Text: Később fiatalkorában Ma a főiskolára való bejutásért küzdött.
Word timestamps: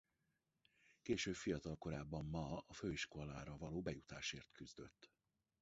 Később 1.01 1.35
fiatalkorában 1.35 2.25
Ma 2.25 2.63
a 2.67 2.73
főiskolára 2.73 3.57
való 3.57 3.81
bejutásért 3.81 4.51
küzdött. 4.51 5.11